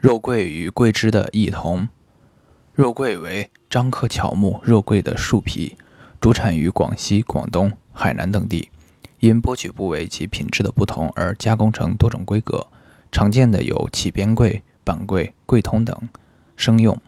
[0.00, 1.86] 肉桂与桂枝的异同。
[2.72, 5.76] 肉桂为樟科乔木肉桂的树皮，
[6.18, 8.70] 主产于广西、广东、海南等地。
[9.18, 12.66] 因剥取部位及品质的不同而加工成多种规格。
[13.12, 16.08] 常见的有起边桂、板桂、桂通等。
[16.56, 16.98] 生用。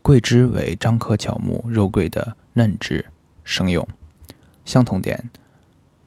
[0.00, 3.04] 桂枝为樟科乔木肉桂的嫩枝，
[3.42, 3.86] 生用。
[4.64, 5.28] 相同点：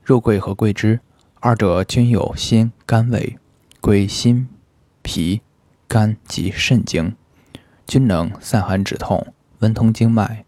[0.02, 1.02] 肉桂和桂枝，
[1.42, 3.38] 二者均有辛甘味，
[3.82, 4.48] 归心、
[5.02, 5.42] 脾。
[5.88, 7.16] 肝及肾经，
[7.86, 10.44] 均能散寒止痛、温通经脉，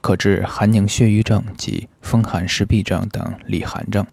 [0.00, 4.06] 可治寒凝血瘀症及风寒湿痹症等里寒症，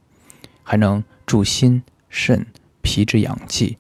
[0.64, 2.46] 还能助心、肾、
[2.82, 3.78] 脾之阳气，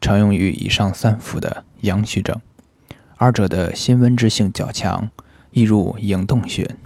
[0.00, 2.40] 常用于以上三伏的阳虚症。
[3.16, 5.10] 二者的辛温之性较强，
[5.52, 6.76] 易入营洞穴，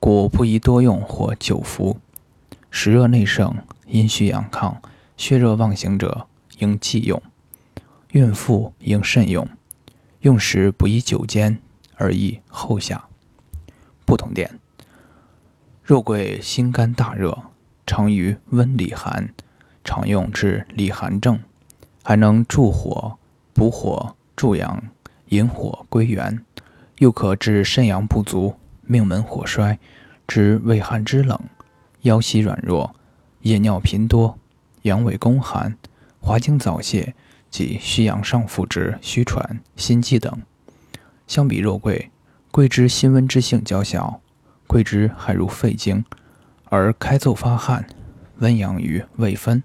[0.00, 1.98] 故不宜多用或久服。
[2.70, 3.54] 实热内盛、
[3.86, 4.74] 阴虚阳亢、
[5.16, 6.26] 血热妄行者，
[6.58, 7.22] 应忌用。
[8.12, 9.48] 孕妇应慎用，
[10.20, 11.58] 用时不宜久煎，
[11.94, 13.06] 而宜后下。
[14.04, 14.60] 不同点：
[15.82, 17.44] 肉桂心肝大热，
[17.86, 19.32] 常于温里寒，
[19.82, 21.40] 常用治里寒症，
[22.02, 23.16] 还能助火、
[23.54, 24.82] 补火、助阳，
[25.30, 26.44] 引火归元，
[26.98, 29.78] 又可治肾阳不足、命门火衰、
[30.28, 31.40] 治畏寒肢冷、
[32.02, 32.94] 腰膝软弱、
[33.40, 34.38] 夜尿频多、
[34.82, 35.78] 阳痿宫寒、
[36.20, 37.14] 滑精早泄。
[37.52, 40.42] 及虚阳上腹之虚喘、心悸等，
[41.26, 42.10] 相比肉桂，
[42.50, 44.22] 桂枝辛温之性较小，
[44.66, 46.02] 桂枝还入肺经，
[46.64, 47.86] 而开奏发汗，
[48.38, 49.62] 温阳于胃分，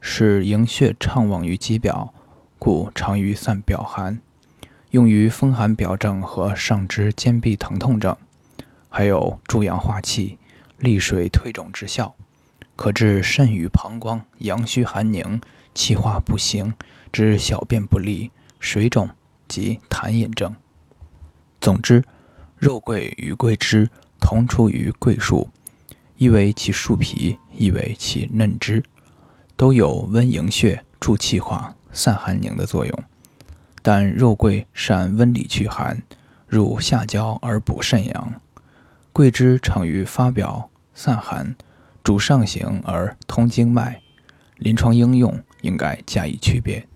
[0.00, 2.14] 使营血畅旺于肌表，
[2.58, 4.22] 故常于散表寒，
[4.92, 8.16] 用于风寒表症和上肢肩臂疼痛症，
[8.88, 10.38] 还有助阳化气、
[10.78, 12.14] 利水退肿之效，
[12.76, 15.40] 可治肾与膀胱阳虚寒凝、
[15.74, 16.74] 气化不行。
[17.12, 19.10] 之小便不利、水肿
[19.48, 20.54] 及痰饮症。
[21.60, 22.04] 总之，
[22.56, 23.90] 肉桂与桂枝
[24.20, 25.50] 同出于桂树，
[26.18, 28.80] 一为其树皮，一为其嫩枝，
[29.56, 33.04] 都有温营血、助气化、散寒凝的作用。
[33.82, 36.00] 但肉桂善温里祛寒，
[36.46, 38.40] 入下焦而补肾阳；
[39.12, 41.56] 桂枝常于发表、散寒，
[42.02, 44.00] 主上行而通经脉。
[44.56, 46.86] 临床应用应该加以区别。